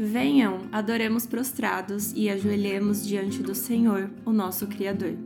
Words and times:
Venham, 0.00 0.60
adoremos 0.70 1.26
prostrados 1.26 2.12
e 2.14 2.30
ajoelhemos 2.30 3.04
diante 3.04 3.42
do 3.42 3.52
Senhor, 3.52 4.08
o 4.24 4.32
nosso 4.32 4.68
Criador. 4.68 5.18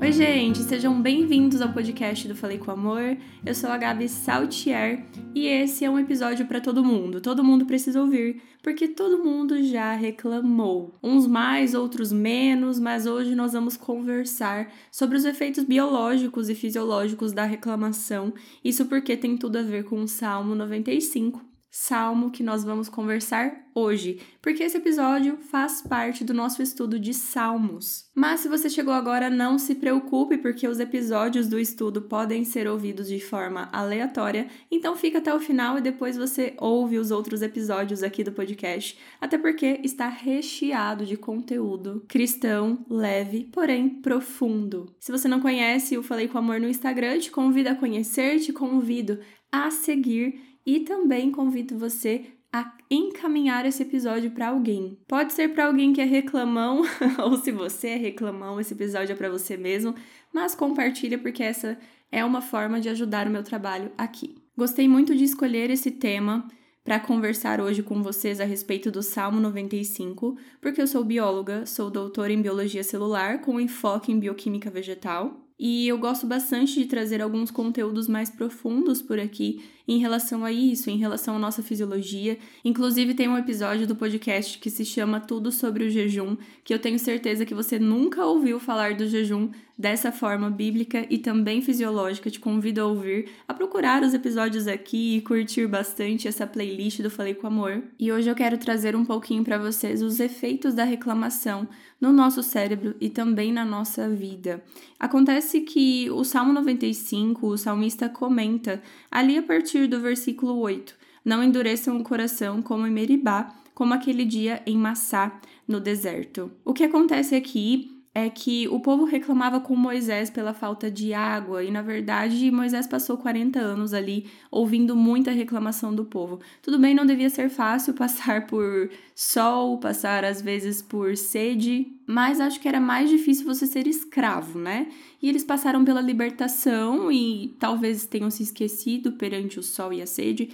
Oi, 0.00 0.10
gente, 0.10 0.58
sejam 0.64 1.00
bem-vindos 1.00 1.60
ao 1.60 1.72
podcast 1.72 2.26
do 2.26 2.34
Falei 2.34 2.58
com 2.58 2.72
Amor. 2.72 3.16
Eu 3.46 3.54
sou 3.54 3.70
a 3.70 3.78
Gabi 3.78 4.08
Saltier 4.08 5.06
e 5.32 5.46
esse 5.46 5.84
é 5.84 5.90
um 5.90 5.96
episódio 5.96 6.44
para 6.46 6.60
todo 6.60 6.84
mundo. 6.84 7.20
Todo 7.20 7.44
mundo 7.44 7.66
precisa 7.66 8.00
ouvir, 8.00 8.42
porque 8.64 8.88
todo 8.88 9.22
mundo 9.22 9.62
já 9.62 9.94
reclamou. 9.94 10.98
Uns 11.00 11.28
mais, 11.28 11.72
outros 11.72 12.10
menos, 12.10 12.80
mas 12.80 13.06
hoje 13.06 13.36
nós 13.36 13.52
vamos 13.52 13.76
conversar 13.76 14.72
sobre 14.90 15.16
os 15.16 15.24
efeitos 15.24 15.62
biológicos 15.62 16.48
e 16.48 16.54
fisiológicos 16.56 17.32
da 17.32 17.44
reclamação. 17.44 18.34
Isso 18.64 18.86
porque 18.86 19.16
tem 19.16 19.36
tudo 19.36 19.58
a 19.58 19.62
ver 19.62 19.84
com 19.84 20.02
o 20.02 20.08
Salmo 20.08 20.56
95, 20.56 21.51
salmo 21.74 22.30
que 22.30 22.42
nós 22.42 22.62
vamos 22.62 22.90
conversar 22.90 23.62
hoje, 23.74 24.20
porque 24.42 24.62
esse 24.62 24.76
episódio 24.76 25.38
faz 25.38 25.80
parte 25.80 26.22
do 26.22 26.34
nosso 26.34 26.62
estudo 26.62 27.00
de 27.00 27.14
salmos. 27.14 28.10
Mas 28.14 28.40
se 28.40 28.48
você 28.48 28.68
chegou 28.68 28.92
agora, 28.92 29.30
não 29.30 29.58
se 29.58 29.74
preocupe, 29.76 30.36
porque 30.36 30.68
os 30.68 30.78
episódios 30.78 31.48
do 31.48 31.58
estudo 31.58 32.02
podem 32.02 32.44
ser 32.44 32.68
ouvidos 32.68 33.08
de 33.08 33.18
forma 33.18 33.70
aleatória, 33.72 34.48
então 34.70 34.94
fica 34.94 35.16
até 35.16 35.34
o 35.34 35.40
final 35.40 35.78
e 35.78 35.80
depois 35.80 36.14
você 36.14 36.54
ouve 36.58 36.98
os 36.98 37.10
outros 37.10 37.40
episódios 37.40 38.02
aqui 38.02 38.22
do 38.22 38.32
podcast, 38.32 38.98
até 39.18 39.38
porque 39.38 39.80
está 39.82 40.08
recheado 40.08 41.06
de 41.06 41.16
conteúdo 41.16 42.04
cristão, 42.06 42.84
leve, 42.90 43.48
porém 43.50 43.88
profundo. 43.88 44.94
Se 45.00 45.10
você 45.10 45.26
não 45.26 45.40
conhece 45.40 45.96
o 45.96 46.02
Falei 46.02 46.28
com 46.28 46.36
Amor 46.36 46.60
no 46.60 46.68
Instagram, 46.68 47.18
te 47.18 47.30
convido 47.30 47.70
a 47.70 47.74
conhecer, 47.74 48.40
te 48.40 48.52
convido 48.52 49.18
a 49.52 49.70
seguir 49.70 50.40
e 50.64 50.80
também 50.80 51.30
convido 51.30 51.78
você 51.78 52.24
a 52.52 52.72
encaminhar 52.90 53.64
esse 53.64 53.82
episódio 53.82 54.30
para 54.30 54.48
alguém. 54.48 54.98
Pode 55.06 55.32
ser 55.32 55.48
para 55.54 55.66
alguém 55.66 55.92
que 55.92 56.00
é 56.00 56.04
reclamão, 56.04 56.82
ou 57.22 57.36
se 57.36 57.52
você 57.52 57.88
é 57.88 57.96
reclamão, 57.96 58.60
esse 58.60 58.74
episódio 58.74 59.12
é 59.12 59.16
para 59.16 59.30
você 59.30 59.56
mesmo, 59.56 59.94
mas 60.32 60.54
compartilha 60.54 61.18
porque 61.18 61.42
essa 61.42 61.78
é 62.10 62.24
uma 62.24 62.42
forma 62.42 62.80
de 62.80 62.88
ajudar 62.88 63.26
o 63.26 63.30
meu 63.30 63.42
trabalho 63.42 63.92
aqui. 63.96 64.34
Gostei 64.56 64.86
muito 64.86 65.14
de 65.14 65.24
escolher 65.24 65.70
esse 65.70 65.90
tema 65.90 66.46
para 66.84 67.00
conversar 67.00 67.60
hoje 67.60 67.82
com 67.82 68.02
vocês 68.02 68.40
a 68.40 68.44
respeito 68.44 68.90
do 68.90 69.02
Salmo 69.02 69.40
95, 69.40 70.36
porque 70.60 70.82
eu 70.82 70.86
sou 70.86 71.04
bióloga, 71.04 71.64
sou 71.64 71.90
doutora 71.90 72.32
em 72.32 72.42
biologia 72.42 72.84
celular 72.84 73.40
com 73.40 73.60
enfoque 73.60 74.12
em 74.12 74.18
bioquímica 74.18 74.68
vegetal 74.68 75.40
e 75.64 75.86
eu 75.86 75.96
gosto 75.96 76.26
bastante 76.26 76.74
de 76.74 76.86
trazer 76.86 77.22
alguns 77.22 77.48
conteúdos 77.48 78.08
mais 78.08 78.28
profundos 78.28 79.00
por 79.00 79.20
aqui 79.20 79.62
em 79.86 79.98
relação 79.98 80.44
a 80.44 80.52
isso, 80.52 80.90
em 80.90 80.96
relação 80.96 81.36
à 81.36 81.38
nossa 81.38 81.62
fisiologia. 81.62 82.38
Inclusive, 82.64 83.14
tem 83.14 83.28
um 83.28 83.38
episódio 83.38 83.86
do 83.86 83.96
podcast 83.96 84.58
que 84.58 84.70
se 84.70 84.84
chama 84.84 85.20
Tudo 85.20 85.50
sobre 85.50 85.84
o 85.84 85.90
Jejum, 85.90 86.36
que 86.64 86.72
eu 86.72 86.78
tenho 86.78 86.98
certeza 86.98 87.44
que 87.44 87.54
você 87.54 87.78
nunca 87.78 88.24
ouviu 88.24 88.60
falar 88.60 88.94
do 88.94 89.06
jejum 89.06 89.50
dessa 89.76 90.12
forma 90.12 90.48
bíblica 90.50 91.06
e 91.10 91.18
também 91.18 91.60
fisiológica. 91.60 92.30
Te 92.30 92.38
convido 92.38 92.80
a 92.80 92.86
ouvir, 92.86 93.30
a 93.48 93.54
procurar 93.54 94.02
os 94.02 94.14
episódios 94.14 94.68
aqui 94.68 95.16
e 95.16 95.20
curtir 95.22 95.66
bastante 95.66 96.28
essa 96.28 96.46
playlist 96.46 97.00
do 97.00 97.10
Falei 97.10 97.34
com 97.34 97.46
Amor. 97.46 97.82
E 97.98 98.12
hoje 98.12 98.30
eu 98.30 98.34
quero 98.34 98.58
trazer 98.58 98.94
um 98.94 99.04
pouquinho 99.04 99.42
para 99.42 99.58
vocês 99.58 100.02
os 100.02 100.20
efeitos 100.20 100.74
da 100.74 100.84
reclamação 100.84 101.66
no 102.00 102.12
nosso 102.12 102.42
cérebro 102.42 102.94
e 103.00 103.08
também 103.08 103.52
na 103.52 103.64
nossa 103.64 104.08
vida. 104.08 104.62
Acontece 104.98 105.60
que 105.60 106.10
o 106.10 106.24
Salmo 106.24 106.52
95, 106.52 107.46
o 107.46 107.56
salmista 107.56 108.08
comenta 108.08 108.82
ali 109.10 109.38
a 109.38 109.42
partir 109.42 109.71
do 109.88 110.00
versículo 110.00 110.58
8: 110.58 110.94
Não 111.24 111.42
endureçam 111.42 111.96
o 111.98 112.04
coração 112.04 112.62
como 112.62 112.86
em 112.86 112.90
Meribá, 112.90 113.54
como 113.74 113.94
aquele 113.94 114.24
dia 114.24 114.62
em 114.66 114.76
Massá, 114.76 115.40
no 115.66 115.80
deserto. 115.80 116.50
O 116.64 116.72
que 116.72 116.84
acontece 116.84 117.34
aqui 117.34 118.01
é 118.14 118.28
que 118.28 118.68
o 118.68 118.78
povo 118.78 119.04
reclamava 119.04 119.58
com 119.58 119.74
Moisés 119.74 120.28
pela 120.28 120.52
falta 120.52 120.90
de 120.90 121.14
água, 121.14 121.64
e 121.64 121.70
na 121.70 121.80
verdade 121.80 122.50
Moisés 122.50 122.86
passou 122.86 123.16
40 123.16 123.58
anos 123.58 123.94
ali 123.94 124.26
ouvindo 124.50 124.94
muita 124.94 125.30
reclamação 125.30 125.94
do 125.94 126.04
povo. 126.04 126.38
Tudo 126.60 126.78
bem, 126.78 126.94
não 126.94 127.06
devia 127.06 127.30
ser 127.30 127.48
fácil 127.48 127.94
passar 127.94 128.46
por 128.46 128.90
sol, 129.14 129.78
passar 129.78 130.24
às 130.24 130.42
vezes 130.42 130.82
por 130.82 131.16
sede, 131.16 131.86
mas 132.06 132.38
acho 132.38 132.60
que 132.60 132.68
era 132.68 132.80
mais 132.80 133.08
difícil 133.08 133.46
você 133.46 133.66
ser 133.66 133.86
escravo, 133.86 134.58
né? 134.58 134.88
E 135.22 135.28
eles 135.28 135.44
passaram 135.44 135.82
pela 135.82 136.00
libertação 136.00 137.10
e 137.10 137.56
talvez 137.58 138.04
tenham 138.04 138.30
se 138.30 138.42
esquecido 138.42 139.12
perante 139.12 139.58
o 139.58 139.62
sol 139.62 139.90
e 139.92 140.02
a 140.02 140.06
sede 140.06 140.50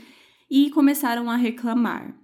e 0.48 0.70
começaram 0.70 1.28
a 1.28 1.36
reclamar 1.36 2.14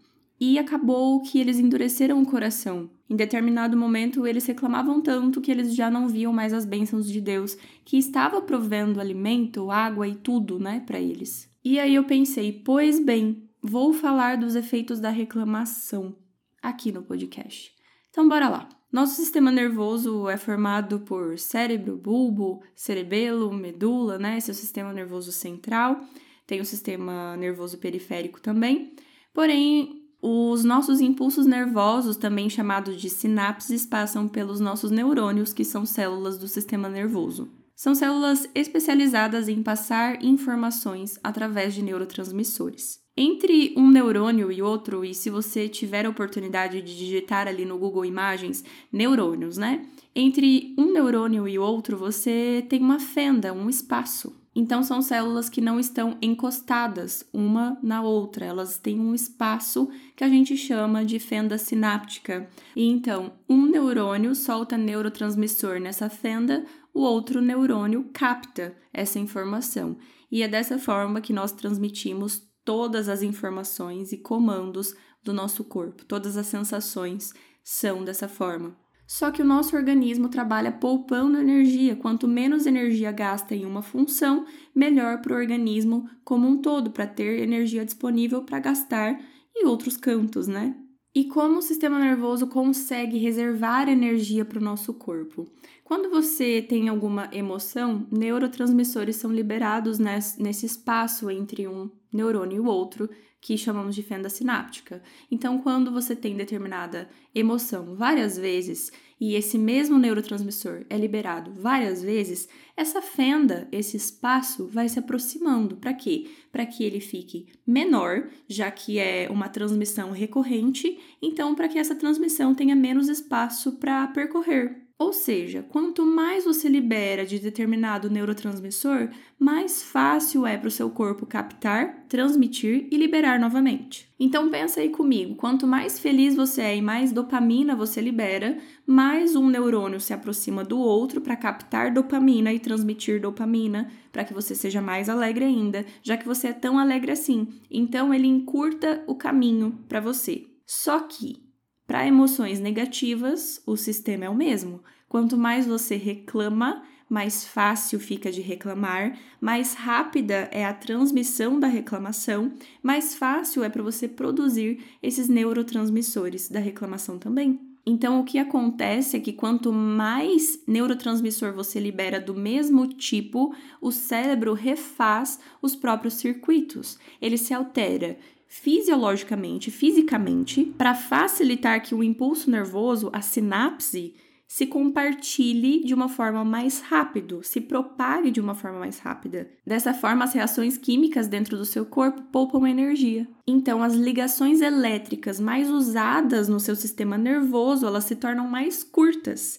e 0.52 0.58
acabou 0.58 1.22
que 1.22 1.40
eles 1.40 1.58
endureceram 1.58 2.20
o 2.20 2.26
coração. 2.26 2.90
Em 3.08 3.16
determinado 3.16 3.78
momento, 3.78 4.26
eles 4.26 4.44
reclamavam 4.44 5.00
tanto 5.00 5.40
que 5.40 5.50
eles 5.50 5.74
já 5.74 5.90
não 5.90 6.06
viam 6.06 6.34
mais 6.34 6.52
as 6.52 6.66
bênçãos 6.66 7.10
de 7.10 7.18
Deus, 7.18 7.56
que 7.82 7.96
estava 7.96 8.42
provendo 8.42 9.00
alimento, 9.00 9.70
água 9.70 10.06
e 10.06 10.14
tudo, 10.14 10.58
né, 10.58 10.82
para 10.84 11.00
eles. 11.00 11.50
E 11.64 11.80
aí 11.80 11.94
eu 11.94 12.04
pensei, 12.04 12.52
pois 12.52 13.00
bem, 13.00 13.48
vou 13.62 13.94
falar 13.94 14.36
dos 14.36 14.54
efeitos 14.54 15.00
da 15.00 15.08
reclamação 15.08 16.14
aqui 16.62 16.92
no 16.92 17.02
podcast. 17.02 17.72
Então 18.10 18.28
bora 18.28 18.50
lá. 18.50 18.68
Nosso 18.92 19.14
sistema 19.16 19.50
nervoso 19.50 20.28
é 20.28 20.36
formado 20.36 21.00
por 21.00 21.38
cérebro, 21.38 21.96
bulbo, 21.96 22.62
cerebelo, 22.74 23.50
medula, 23.50 24.18
né? 24.18 24.36
Esse 24.36 24.50
é 24.50 24.52
o 24.52 24.54
sistema 24.54 24.92
nervoso 24.92 25.32
central. 25.32 26.04
Tem 26.46 26.60
o 26.60 26.66
sistema 26.66 27.34
nervoso 27.38 27.78
periférico 27.78 28.42
também. 28.42 28.94
Porém, 29.32 30.03
os 30.26 30.64
nossos 30.64 31.02
impulsos 31.02 31.44
nervosos, 31.44 32.16
também 32.16 32.48
chamados 32.48 32.98
de 32.98 33.10
sinapses, 33.10 33.84
passam 33.84 34.26
pelos 34.26 34.58
nossos 34.58 34.90
neurônios, 34.90 35.52
que 35.52 35.66
são 35.66 35.84
células 35.84 36.38
do 36.38 36.48
sistema 36.48 36.88
nervoso. 36.88 37.50
São 37.76 37.94
células 37.94 38.48
especializadas 38.54 39.50
em 39.50 39.62
passar 39.62 40.24
informações 40.24 41.20
através 41.22 41.74
de 41.74 41.82
neurotransmissores. 41.82 43.00
Entre 43.14 43.74
um 43.76 43.90
neurônio 43.90 44.50
e 44.50 44.62
outro, 44.62 45.04
e 45.04 45.12
se 45.12 45.28
você 45.28 45.68
tiver 45.68 46.06
a 46.06 46.10
oportunidade 46.10 46.80
de 46.80 46.96
digitar 46.96 47.46
ali 47.46 47.66
no 47.66 47.76
Google 47.76 48.06
Imagens 48.06 48.64
neurônios, 48.90 49.58
né? 49.58 49.86
Entre 50.14 50.74
um 50.78 50.90
neurônio 50.90 51.46
e 51.46 51.58
outro, 51.58 51.98
você 51.98 52.64
tem 52.66 52.80
uma 52.80 52.98
fenda, 52.98 53.52
um 53.52 53.68
espaço. 53.68 54.34
Então, 54.56 54.82
são 54.84 55.02
células 55.02 55.48
que 55.48 55.60
não 55.60 55.80
estão 55.80 56.16
encostadas 56.22 57.26
uma 57.32 57.76
na 57.82 58.02
outra, 58.02 58.46
elas 58.46 58.78
têm 58.78 59.00
um 59.00 59.12
espaço 59.12 59.88
que 60.14 60.22
a 60.22 60.28
gente 60.28 60.56
chama 60.56 61.04
de 61.04 61.18
fenda 61.18 61.58
sináptica. 61.58 62.48
E 62.76 62.86
então, 62.88 63.32
um 63.48 63.66
neurônio 63.66 64.34
solta 64.34 64.78
neurotransmissor 64.78 65.80
nessa 65.80 66.08
fenda, 66.08 66.64
o 66.92 67.00
outro 67.00 67.40
neurônio 67.40 68.08
capta 68.12 68.76
essa 68.92 69.18
informação. 69.18 69.96
E 70.30 70.42
é 70.42 70.48
dessa 70.48 70.78
forma 70.78 71.20
que 71.20 71.32
nós 71.32 71.50
transmitimos 71.50 72.40
todas 72.64 73.08
as 73.08 73.22
informações 73.22 74.12
e 74.12 74.18
comandos 74.18 74.94
do 75.22 75.32
nosso 75.32 75.64
corpo, 75.64 76.04
todas 76.04 76.36
as 76.36 76.46
sensações 76.46 77.32
são 77.62 78.04
dessa 78.04 78.28
forma. 78.28 78.83
Só 79.06 79.30
que 79.30 79.42
o 79.42 79.44
nosso 79.44 79.76
organismo 79.76 80.28
trabalha 80.28 80.72
poupando 80.72 81.38
energia. 81.38 81.94
Quanto 81.94 82.26
menos 82.26 82.66
energia 82.66 83.12
gasta 83.12 83.54
em 83.54 83.64
uma 83.64 83.82
função, 83.82 84.46
melhor 84.74 85.20
para 85.20 85.32
o 85.32 85.36
organismo 85.36 86.08
como 86.24 86.48
um 86.48 86.60
todo, 86.60 86.90
para 86.90 87.06
ter 87.06 87.40
energia 87.40 87.84
disponível 87.84 88.42
para 88.42 88.60
gastar 88.60 89.20
em 89.54 89.66
outros 89.66 89.96
cantos, 89.96 90.48
né? 90.48 90.74
E 91.14 91.26
como 91.26 91.58
o 91.58 91.62
sistema 91.62 92.00
nervoso 92.00 92.48
consegue 92.48 93.18
reservar 93.18 93.88
energia 93.88 94.44
para 94.44 94.58
o 94.58 94.62
nosso 94.62 94.92
corpo? 94.92 95.46
Quando 95.84 96.10
você 96.10 96.60
tem 96.60 96.88
alguma 96.88 97.28
emoção, 97.30 98.04
neurotransmissores 98.10 99.14
são 99.14 99.30
liberados 99.30 100.00
nesse 100.00 100.66
espaço 100.66 101.30
entre 101.30 101.68
um 101.68 101.88
neurônio 102.14 102.56
e 102.56 102.60
o 102.60 102.66
outro, 102.66 103.10
que 103.44 103.58
chamamos 103.58 103.94
de 103.94 104.02
fenda 104.02 104.30
sináptica. 104.30 105.02
Então, 105.30 105.58
quando 105.58 105.90
você 105.90 106.16
tem 106.16 106.34
determinada 106.34 107.10
emoção 107.34 107.94
várias 107.94 108.38
vezes 108.38 108.90
e 109.20 109.34
esse 109.34 109.58
mesmo 109.58 109.98
neurotransmissor 109.98 110.86
é 110.88 110.96
liberado 110.96 111.52
várias 111.52 112.02
vezes, 112.02 112.48
essa 112.74 113.02
fenda, 113.02 113.68
esse 113.70 113.98
espaço 113.98 114.66
vai 114.66 114.88
se 114.88 114.98
aproximando. 114.98 115.76
Para 115.76 115.92
quê? 115.92 116.30
Para 116.50 116.64
que 116.64 116.84
ele 116.84 117.00
fique 117.00 117.46
menor, 117.66 118.30
já 118.48 118.70
que 118.70 118.98
é 118.98 119.28
uma 119.30 119.48
transmissão 119.50 120.10
recorrente, 120.10 120.98
então 121.20 121.54
para 121.54 121.68
que 121.68 121.78
essa 121.78 121.94
transmissão 121.94 122.54
tenha 122.54 122.74
menos 122.74 123.08
espaço 123.08 123.72
para 123.72 124.06
percorrer. 124.08 124.83
Ou 124.96 125.12
seja, 125.12 125.60
quanto 125.60 126.06
mais 126.06 126.44
você 126.44 126.68
libera 126.68 127.26
de 127.26 127.40
determinado 127.40 128.08
neurotransmissor, 128.08 129.08
mais 129.36 129.82
fácil 129.82 130.46
é 130.46 130.56
para 130.56 130.68
o 130.68 130.70
seu 130.70 130.88
corpo 130.88 131.26
captar, 131.26 132.06
transmitir 132.08 132.86
e 132.92 132.96
liberar 132.96 133.40
novamente. 133.40 134.08
Então 134.20 134.48
pensa 134.48 134.80
aí 134.80 134.90
comigo, 134.90 135.34
quanto 135.34 135.66
mais 135.66 135.98
feliz 135.98 136.36
você 136.36 136.62
é 136.62 136.76
e 136.76 136.82
mais 136.82 137.10
dopamina 137.10 137.74
você 137.74 138.00
libera, 138.00 138.56
mais 138.86 139.34
um 139.34 139.48
neurônio 139.48 139.98
se 139.98 140.12
aproxima 140.12 140.62
do 140.62 140.78
outro 140.78 141.20
para 141.20 141.36
captar 141.36 141.92
dopamina 141.92 142.52
e 142.52 142.60
transmitir 142.60 143.20
dopamina, 143.20 143.90
para 144.12 144.22
que 144.22 144.32
você 144.32 144.54
seja 144.54 144.80
mais 144.80 145.08
alegre 145.08 145.44
ainda, 145.44 145.84
já 146.04 146.16
que 146.16 146.26
você 146.26 146.48
é 146.48 146.52
tão 146.52 146.78
alegre 146.78 147.10
assim. 147.10 147.48
Então 147.68 148.14
ele 148.14 148.28
encurta 148.28 149.02
o 149.08 149.16
caminho 149.16 149.76
para 149.88 149.98
você. 149.98 150.46
Só 150.64 151.00
que 151.00 151.42
para 151.86 152.06
emoções 152.06 152.60
negativas, 152.60 153.62
o 153.66 153.76
sistema 153.76 154.24
é 154.24 154.28
o 154.28 154.34
mesmo. 154.34 154.82
Quanto 155.08 155.36
mais 155.36 155.66
você 155.66 155.96
reclama, 155.96 156.82
mais 157.08 157.46
fácil 157.46 158.00
fica 158.00 158.32
de 158.32 158.40
reclamar, 158.40 159.18
mais 159.40 159.74
rápida 159.74 160.48
é 160.50 160.64
a 160.64 160.72
transmissão 160.72 161.60
da 161.60 161.66
reclamação, 161.66 162.52
mais 162.82 163.14
fácil 163.14 163.62
é 163.62 163.68
para 163.68 163.82
você 163.82 164.08
produzir 164.08 164.82
esses 165.02 165.28
neurotransmissores 165.28 166.48
da 166.48 166.58
reclamação 166.58 167.18
também. 167.18 167.60
Então, 167.86 168.18
o 168.18 168.24
que 168.24 168.38
acontece 168.38 169.16
é 169.16 169.20
que 169.20 169.32
quanto 169.32 169.70
mais 169.70 170.58
neurotransmissor 170.66 171.52
você 171.52 171.78
libera 171.78 172.18
do 172.18 172.34
mesmo 172.34 172.86
tipo, 172.86 173.54
o 173.78 173.92
cérebro 173.92 174.54
refaz 174.54 175.38
os 175.60 175.76
próprios 175.76 176.14
circuitos. 176.14 176.98
Ele 177.20 177.36
se 177.36 177.52
altera 177.52 178.16
fisiologicamente, 178.60 179.68
fisicamente, 179.68 180.64
para 180.78 180.94
facilitar 180.94 181.82
que 181.82 181.92
o 181.92 182.04
impulso 182.04 182.48
nervoso, 182.48 183.10
a 183.12 183.20
sinapse, 183.20 184.14
se 184.46 184.64
compartilhe 184.66 185.82
de 185.84 185.92
uma 185.92 186.08
forma 186.08 186.44
mais 186.44 186.80
rápido, 186.80 187.42
se 187.42 187.60
propague 187.60 188.30
de 188.30 188.40
uma 188.40 188.54
forma 188.54 188.78
mais 188.78 189.00
rápida. 189.00 189.50
Dessa 189.66 189.92
forma, 189.92 190.24
as 190.24 190.34
reações 190.34 190.78
químicas 190.78 191.26
dentro 191.26 191.56
do 191.56 191.64
seu 191.64 191.84
corpo 191.84 192.22
poupam 192.30 192.64
energia. 192.64 193.26
Então, 193.44 193.82
as 193.82 193.94
ligações 193.94 194.60
elétricas 194.60 195.40
mais 195.40 195.68
usadas 195.68 196.48
no 196.48 196.60
seu 196.60 196.76
sistema 196.76 197.18
nervoso, 197.18 197.86
elas 197.86 198.04
se 198.04 198.14
tornam 198.14 198.46
mais 198.46 198.84
curtas. 198.84 199.58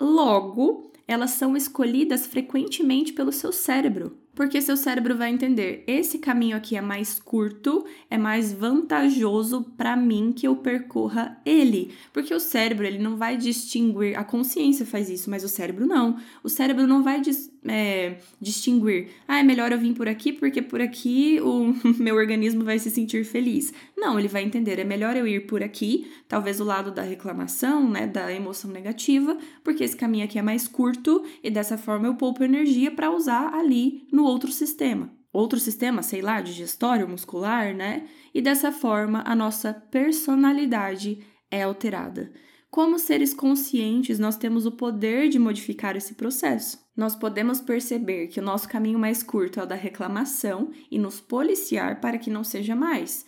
Logo, 0.00 0.90
elas 1.06 1.32
são 1.32 1.54
escolhidas 1.54 2.26
frequentemente 2.26 3.12
pelo 3.12 3.30
seu 3.30 3.52
cérebro. 3.52 4.21
Porque 4.34 4.62
seu 4.62 4.76
cérebro 4.78 5.16
vai 5.16 5.30
entender, 5.30 5.84
esse 5.86 6.18
caminho 6.18 6.56
aqui 6.56 6.74
é 6.74 6.80
mais 6.80 7.18
curto, 7.18 7.84
é 8.08 8.16
mais 8.16 8.50
vantajoso 8.50 9.62
para 9.76 9.94
mim 9.94 10.32
que 10.34 10.48
eu 10.48 10.56
percorra 10.56 11.38
ele. 11.44 11.92
Porque 12.14 12.32
o 12.32 12.40
cérebro, 12.40 12.86
ele 12.86 12.98
não 12.98 13.16
vai 13.16 13.36
distinguir, 13.36 14.18
a 14.18 14.24
consciência 14.24 14.86
faz 14.86 15.10
isso, 15.10 15.28
mas 15.28 15.44
o 15.44 15.48
cérebro 15.48 15.86
não. 15.86 16.16
O 16.42 16.48
cérebro 16.48 16.86
não 16.86 17.02
vai 17.02 17.20
dis, 17.20 17.52
é, 17.68 18.16
distinguir, 18.40 19.08
ah, 19.28 19.38
é 19.38 19.42
melhor 19.42 19.70
eu 19.70 19.78
vir 19.78 19.94
por 19.94 20.08
aqui 20.08 20.32
porque 20.32 20.62
por 20.62 20.80
aqui 20.80 21.38
o 21.40 21.74
meu 22.02 22.16
organismo 22.16 22.64
vai 22.64 22.78
se 22.78 22.90
sentir 22.90 23.24
feliz. 23.24 23.72
Não, 23.96 24.18
ele 24.18 24.28
vai 24.28 24.42
entender, 24.42 24.78
é 24.78 24.84
melhor 24.84 25.16
eu 25.16 25.26
ir 25.26 25.46
por 25.46 25.62
aqui, 25.62 26.10
talvez 26.26 26.58
o 26.58 26.64
lado 26.64 26.90
da 26.90 27.02
reclamação, 27.02 27.88
né, 27.88 28.06
da 28.06 28.32
emoção 28.32 28.70
negativa, 28.70 29.36
porque 29.62 29.84
esse 29.84 29.96
caminho 29.96 30.24
aqui 30.24 30.38
é 30.38 30.42
mais 30.42 30.66
curto 30.66 31.22
e 31.42 31.50
dessa 31.50 31.78
forma 31.78 32.08
eu 32.08 32.14
poupo 32.14 32.42
energia 32.42 32.90
para 32.90 33.10
usar 33.10 33.54
ali 33.54 34.06
no 34.10 34.21
outro 34.24 34.50
sistema. 34.50 35.12
Outro 35.32 35.58
sistema, 35.58 36.02
sei 36.02 36.20
lá, 36.20 36.40
digestório, 36.40 37.08
muscular, 37.08 37.74
né? 37.74 38.06
E 38.34 38.42
dessa 38.42 38.70
forma 38.70 39.22
a 39.26 39.34
nossa 39.34 39.72
personalidade 39.72 41.24
é 41.50 41.62
alterada. 41.62 42.32
Como 42.70 42.98
seres 42.98 43.34
conscientes, 43.34 44.18
nós 44.18 44.36
temos 44.36 44.64
o 44.64 44.72
poder 44.72 45.28
de 45.28 45.38
modificar 45.38 45.96
esse 45.96 46.14
processo. 46.14 46.78
Nós 46.96 47.14
podemos 47.14 47.60
perceber 47.60 48.28
que 48.28 48.40
o 48.40 48.42
nosso 48.42 48.68
caminho 48.68 48.98
mais 48.98 49.22
curto 49.22 49.60
é 49.60 49.62
o 49.62 49.66
da 49.66 49.74
reclamação 49.74 50.70
e 50.90 50.98
nos 50.98 51.20
policiar 51.20 52.00
para 52.00 52.18
que 52.18 52.30
não 52.30 52.44
seja 52.44 52.74
mais. 52.74 53.24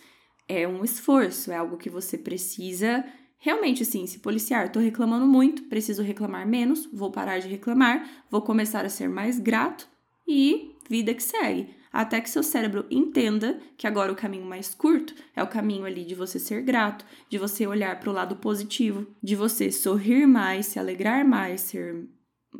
É 0.47 0.67
um 0.67 0.83
esforço, 0.83 1.51
é 1.51 1.57
algo 1.57 1.77
que 1.77 1.89
você 1.89 2.17
precisa 2.17 3.03
realmente 3.37 3.83
assim, 3.83 4.07
se 4.07 4.19
policiar. 4.19 4.71
Tô 4.71 4.79
reclamando 4.79 5.27
muito, 5.27 5.63
preciso 5.63 6.01
reclamar 6.01 6.47
menos, 6.47 6.87
vou 6.91 7.11
parar 7.11 7.39
de 7.39 7.47
reclamar, 7.47 8.25
vou 8.29 8.41
começar 8.41 8.85
a 8.85 8.89
ser 8.89 9.07
mais 9.07 9.39
grato 9.39 9.87
e 10.27 10.74
vida 10.89 11.13
que 11.13 11.23
segue. 11.23 11.69
Até 11.91 12.19
que 12.19 12.29
seu 12.29 12.43
cérebro 12.43 12.85
entenda 12.91 13.59
que 13.77 13.87
agora 13.87 14.11
o 14.11 14.15
caminho 14.15 14.45
mais 14.45 14.75
curto 14.75 15.15
é 15.33 15.41
o 15.41 15.47
caminho 15.47 15.85
ali 15.85 16.03
de 16.03 16.13
você 16.13 16.37
ser 16.37 16.61
grato, 16.61 17.05
de 17.29 17.37
você 17.37 17.65
olhar 17.65 17.97
para 17.99 18.09
o 18.09 18.13
lado 18.13 18.35
positivo, 18.35 19.07
de 19.23 19.35
você 19.35 19.71
sorrir 19.71 20.27
mais, 20.27 20.65
se 20.65 20.77
alegrar 20.77 21.25
mais, 21.25 21.61
ser 21.61 22.05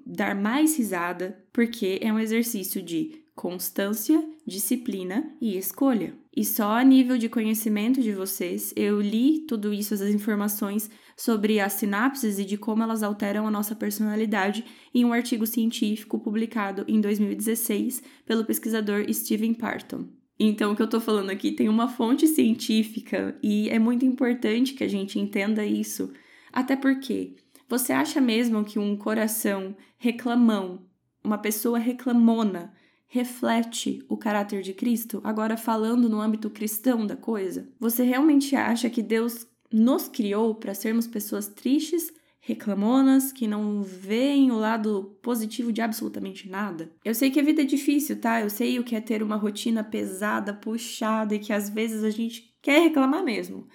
dar 0.06 0.36
mais 0.36 0.78
risada, 0.78 1.44
porque 1.52 2.00
é 2.02 2.12
um 2.12 2.20
exercício 2.20 2.82
de 2.82 3.25
constância, 3.36 4.24
disciplina 4.48 5.36
e 5.42 5.58
escolha. 5.58 6.14
E 6.36 6.46
só 6.46 6.72
a 6.72 6.84
nível 6.84 7.18
de 7.18 7.30
conhecimento 7.30 8.02
de 8.02 8.14
vocês, 8.14 8.74
eu 8.76 9.02
li 9.02 9.42
tudo 9.42 9.74
isso, 9.74 9.94
essas 9.94 10.14
informações 10.14 10.90
sobre 11.18 11.60
as 11.60 11.74
sinapses 11.74 12.40
e 12.40 12.46
de 12.46 12.58
como 12.58 12.84
elas 12.84 13.04
alteram 13.04 13.46
a 13.46 13.52
nossa 13.52 13.76
personalidade 13.76 14.64
em 14.94 15.04
um 15.06 15.14
artigo 15.14 15.46
científico 15.46 16.20
publicado 16.20 16.86
em 16.88 17.00
2016 17.00 18.02
pelo 18.26 18.46
pesquisador 18.46 19.06
Stephen 19.14 19.54
Parton. 19.54 20.08
Então, 20.38 20.74
o 20.74 20.76
que 20.76 20.82
eu 20.82 20.90
tô 20.90 21.00
falando 21.00 21.30
aqui 21.30 21.52
tem 21.52 21.70
uma 21.70 21.88
fonte 21.88 22.28
científica 22.28 23.38
e 23.42 23.70
é 23.70 23.80
muito 23.80 24.06
importante 24.06 24.74
que 24.74 24.84
a 24.84 24.88
gente 24.88 25.18
entenda 25.18 25.66
isso. 25.66 26.12
Até 26.52 26.76
porque 26.76 27.36
você 27.68 27.94
acha 27.94 28.20
mesmo 28.20 28.66
que 28.66 28.78
um 28.78 28.98
coração 28.98 29.76
reclamão, 29.98 30.86
uma 31.24 31.38
pessoa 31.38 31.80
reclamona, 31.80 32.74
reflete 33.16 34.04
o 34.10 34.18
caráter 34.18 34.62
de 34.62 34.74
Cristo? 34.74 35.22
Agora, 35.24 35.56
falando 35.56 36.10
no 36.10 36.20
âmbito 36.20 36.50
cristão 36.50 37.08
da 37.08 37.16
coisa, 37.16 37.70
você 37.80 38.04
realmente 38.04 38.58
acha 38.58 38.90
que 38.90 39.02
Deus 39.02 39.48
nos 39.72 40.10
criou 40.10 40.54
para 40.54 40.74
sermos 40.74 41.08
pessoas 41.08 41.48
tristes, 41.48 42.12
reclamonas, 42.42 43.32
que 43.32 43.48
não 43.48 43.82
veem 43.82 44.52
o 44.52 44.58
lado 44.58 45.18
positivo 45.22 45.72
de 45.72 45.82
absolutamente 45.82 46.50
nada? 46.50 46.92
Eu 47.06 47.16
sei 47.16 47.32
que 47.32 47.40
a 47.40 47.44
vida 47.44 47.62
é 47.62 47.66
difícil, 47.66 48.20
tá? 48.20 48.42
Eu 48.42 48.50
sei 48.50 48.80
o 48.80 48.84
que 48.84 48.98
é 48.98 49.00
ter 49.00 49.24
uma 49.24 49.38
rotina 49.38 49.82
pesada, 49.82 50.54
puxada 50.54 51.36
e 51.36 51.40
que 51.40 51.54
às 51.54 51.70
vezes 51.70 52.04
a 52.04 52.10
gente 52.10 52.54
quer 52.62 52.82
reclamar 52.82 53.24
mesmo 53.24 53.66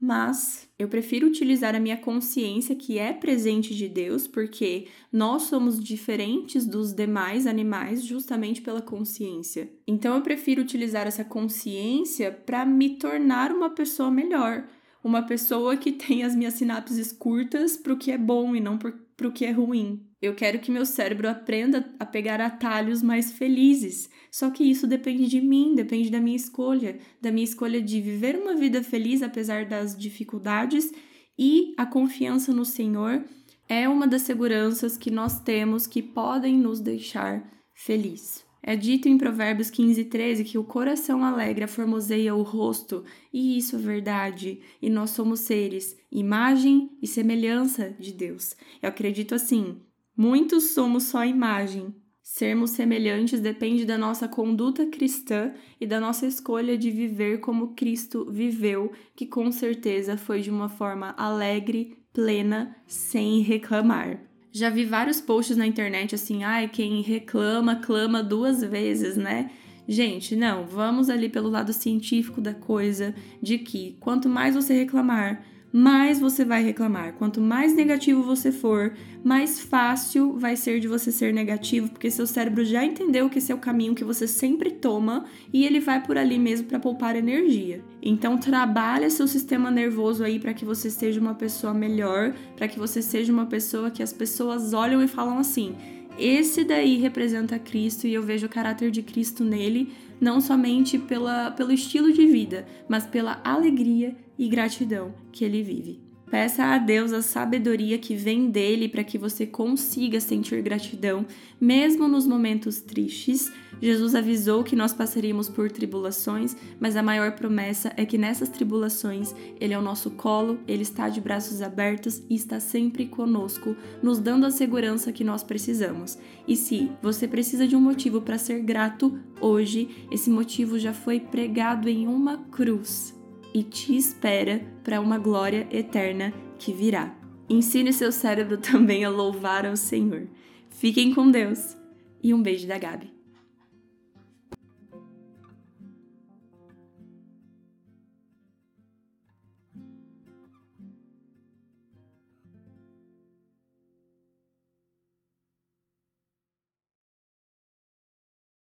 mas 0.00 0.68
eu 0.78 0.86
prefiro 0.88 1.26
utilizar 1.26 1.74
a 1.74 1.80
minha 1.80 1.96
consciência 1.96 2.76
que 2.76 2.98
é 2.98 3.12
presente 3.12 3.74
de 3.74 3.88
Deus, 3.88 4.28
porque 4.28 4.86
nós 5.12 5.42
somos 5.42 5.82
diferentes 5.82 6.64
dos 6.66 6.92
demais 6.92 7.46
animais 7.46 8.04
justamente 8.04 8.62
pela 8.62 8.80
consciência. 8.80 9.68
Então 9.86 10.14
eu 10.14 10.22
prefiro 10.22 10.62
utilizar 10.62 11.06
essa 11.06 11.24
consciência 11.24 12.30
para 12.30 12.64
me 12.64 12.90
tornar 12.96 13.50
uma 13.50 13.70
pessoa 13.70 14.10
melhor, 14.10 14.68
uma 15.08 15.22
pessoa 15.22 15.74
que 15.76 15.90
tem 15.90 16.22
as 16.22 16.34
minhas 16.36 16.54
sinapses 16.54 17.10
curtas 17.10 17.78
para 17.78 17.94
o 17.94 17.96
que 17.96 18.10
é 18.10 18.18
bom 18.18 18.54
e 18.54 18.60
não 18.60 18.76
para 18.76 19.26
o 19.26 19.32
que 19.32 19.46
é 19.46 19.50
ruim. 19.50 20.04
Eu 20.20 20.34
quero 20.34 20.58
que 20.58 20.70
meu 20.70 20.84
cérebro 20.84 21.28
aprenda 21.28 21.94
a 21.98 22.04
pegar 22.04 22.40
atalhos 22.40 23.02
mais 23.02 23.32
felizes. 23.32 24.10
Só 24.30 24.50
que 24.50 24.64
isso 24.64 24.86
depende 24.86 25.26
de 25.26 25.40
mim, 25.40 25.74
depende 25.74 26.10
da 26.10 26.20
minha 26.20 26.36
escolha, 26.36 26.98
da 27.22 27.32
minha 27.32 27.44
escolha 27.44 27.80
de 27.80 28.00
viver 28.00 28.36
uma 28.36 28.54
vida 28.54 28.82
feliz 28.82 29.22
apesar 29.22 29.64
das 29.64 29.96
dificuldades 29.96 30.92
e 31.38 31.72
a 31.78 31.86
confiança 31.86 32.52
no 32.52 32.64
Senhor 32.64 33.24
é 33.68 33.88
uma 33.88 34.06
das 34.06 34.22
seguranças 34.22 34.98
que 34.98 35.10
nós 35.10 35.40
temos 35.40 35.86
que 35.86 36.02
podem 36.02 36.58
nos 36.58 36.80
deixar 36.80 37.48
feliz. 37.74 38.47
É 38.62 38.76
dito 38.76 39.08
em 39.08 39.16
Provérbios 39.16 39.70
15, 39.70 40.04
13 40.06 40.44
que 40.44 40.58
o 40.58 40.64
coração 40.64 41.24
alegre 41.24 41.66
formoseia 41.66 42.34
o 42.34 42.42
rosto, 42.42 43.04
e 43.32 43.56
isso 43.56 43.76
é 43.76 43.78
verdade, 43.78 44.60
e 44.82 44.90
nós 44.90 45.10
somos 45.10 45.40
seres, 45.40 45.96
imagem 46.10 46.90
e 47.00 47.06
semelhança 47.06 47.94
de 47.98 48.12
Deus. 48.12 48.56
Eu 48.82 48.88
acredito 48.88 49.34
assim, 49.34 49.80
muitos 50.16 50.74
somos 50.74 51.04
só 51.04 51.24
imagem. 51.24 51.94
Sermos 52.20 52.72
semelhantes 52.72 53.40
depende 53.40 53.86
da 53.86 53.96
nossa 53.96 54.28
conduta 54.28 54.84
cristã 54.86 55.54
e 55.80 55.86
da 55.86 55.98
nossa 55.98 56.26
escolha 56.26 56.76
de 56.76 56.90
viver 56.90 57.40
como 57.40 57.74
Cristo 57.74 58.30
viveu, 58.30 58.92
que 59.16 59.24
com 59.24 59.50
certeza 59.50 60.16
foi 60.16 60.42
de 60.42 60.50
uma 60.50 60.68
forma 60.68 61.14
alegre, 61.16 61.96
plena, 62.12 62.76
sem 62.86 63.40
reclamar. 63.40 64.28
Já 64.58 64.70
vi 64.70 64.84
vários 64.84 65.20
posts 65.20 65.56
na 65.56 65.64
internet 65.64 66.16
assim, 66.16 66.42
ai, 66.42 66.66
quem 66.66 67.00
reclama, 67.00 67.76
clama 67.76 68.24
duas 68.24 68.60
vezes, 68.60 69.16
né? 69.16 69.52
Gente, 69.86 70.34
não, 70.34 70.66
vamos 70.66 71.08
ali 71.08 71.28
pelo 71.28 71.48
lado 71.48 71.72
científico 71.72 72.40
da 72.40 72.52
coisa, 72.52 73.14
de 73.40 73.56
que 73.58 73.96
quanto 74.00 74.28
mais 74.28 74.56
você 74.56 74.74
reclamar, 74.74 75.44
mais 75.72 76.18
você 76.18 76.44
vai 76.44 76.62
reclamar. 76.62 77.12
Quanto 77.14 77.40
mais 77.40 77.74
negativo 77.74 78.22
você 78.22 78.50
for, 78.50 78.94
mais 79.22 79.60
fácil 79.60 80.38
vai 80.38 80.56
ser 80.56 80.80
de 80.80 80.88
você 80.88 81.12
ser 81.12 81.32
negativo, 81.32 81.90
porque 81.90 82.10
seu 82.10 82.26
cérebro 82.26 82.64
já 82.64 82.84
entendeu 82.84 83.28
que 83.28 83.38
esse 83.38 83.52
é 83.52 83.54
o 83.54 83.58
caminho 83.58 83.94
que 83.94 84.04
você 84.04 84.26
sempre 84.26 84.70
toma 84.70 85.26
e 85.52 85.64
ele 85.64 85.80
vai 85.80 86.02
por 86.02 86.16
ali 86.16 86.38
mesmo 86.38 86.66
para 86.66 86.78
poupar 86.78 87.16
energia. 87.16 87.82
Então 88.02 88.38
trabalha 88.38 89.10
seu 89.10 89.28
sistema 89.28 89.70
nervoso 89.70 90.24
aí 90.24 90.38
para 90.38 90.54
que 90.54 90.64
você 90.64 90.90
seja 90.90 91.20
uma 91.20 91.34
pessoa 91.34 91.74
melhor, 91.74 92.32
para 92.56 92.68
que 92.68 92.78
você 92.78 93.02
seja 93.02 93.32
uma 93.32 93.46
pessoa 93.46 93.90
que 93.90 94.02
as 94.02 94.12
pessoas 94.12 94.72
olham 94.72 95.02
e 95.02 95.08
falam 95.08 95.38
assim: 95.38 95.74
esse 96.18 96.64
daí 96.64 96.96
representa 96.96 97.58
Cristo 97.58 98.06
e 98.06 98.14
eu 98.14 98.22
vejo 98.22 98.46
o 98.46 98.50
caráter 98.50 98.90
de 98.90 99.02
Cristo 99.02 99.44
nele, 99.44 99.92
não 100.20 100.40
somente 100.40 100.98
pela, 100.98 101.50
pelo 101.50 101.72
estilo 101.72 102.12
de 102.12 102.26
vida, 102.26 102.66
mas 102.88 103.06
pela 103.06 103.40
alegria 103.44 104.16
e 104.38 104.48
gratidão 104.48 105.14
que 105.32 105.44
ele 105.44 105.62
vive. 105.62 106.08
Peça 106.30 106.62
a 106.62 106.76
Deus 106.76 107.10
a 107.14 107.22
sabedoria 107.22 107.96
que 107.96 108.14
vem 108.14 108.50
dele 108.50 108.86
para 108.86 109.02
que 109.02 109.16
você 109.16 109.46
consiga 109.46 110.20
sentir 110.20 110.60
gratidão, 110.60 111.24
mesmo 111.58 112.06
nos 112.06 112.26
momentos 112.26 112.82
tristes. 112.82 113.50
Jesus 113.80 114.14
avisou 114.14 114.62
que 114.62 114.76
nós 114.76 114.92
passaríamos 114.92 115.48
por 115.48 115.70
tribulações, 115.70 116.54
mas 116.78 116.96
a 116.96 117.02
maior 117.02 117.32
promessa 117.32 117.94
é 117.96 118.04
que 118.04 118.18
nessas 118.18 118.50
tribulações 118.50 119.34
ele 119.58 119.72
é 119.72 119.78
o 119.78 119.82
nosso 119.82 120.10
colo, 120.10 120.58
ele 120.68 120.82
está 120.82 121.08
de 121.08 121.18
braços 121.18 121.62
abertos 121.62 122.22
e 122.28 122.34
está 122.34 122.60
sempre 122.60 123.06
conosco, 123.06 123.74
nos 124.02 124.18
dando 124.18 124.44
a 124.44 124.50
segurança 124.50 125.12
que 125.12 125.24
nós 125.24 125.42
precisamos. 125.42 126.18
E 126.46 126.56
se 126.56 126.90
você 127.00 127.26
precisa 127.26 127.66
de 127.66 127.74
um 127.74 127.80
motivo 127.80 128.20
para 128.20 128.36
ser 128.36 128.60
grato 128.60 129.18
hoje, 129.40 130.06
esse 130.10 130.28
motivo 130.28 130.78
já 130.78 130.92
foi 130.92 131.20
pregado 131.20 131.88
em 131.88 132.06
uma 132.06 132.36
cruz 132.36 133.17
e 133.54 133.62
te 133.62 133.96
espera 133.96 134.60
para 134.84 135.00
uma 135.00 135.18
glória 135.18 135.66
eterna 135.70 136.32
que 136.58 136.72
virá. 136.72 137.14
Ensine 137.48 137.92
seu 137.92 138.12
cérebro 138.12 138.58
também 138.58 139.04
a 139.04 139.10
louvar 139.10 139.66
ao 139.66 139.76
Senhor. 139.76 140.28
Fiquem 140.68 141.14
com 141.14 141.30
Deus 141.30 141.76
e 142.22 142.32
um 142.34 142.42
beijo 142.42 142.66
da 142.66 142.78
Gabi. 142.78 143.17